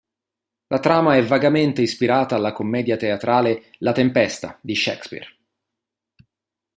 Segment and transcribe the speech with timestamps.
[0.69, 5.27] La trama è vagamente ispirata alla commedia teatrale "La tempesta" di Shakespeare.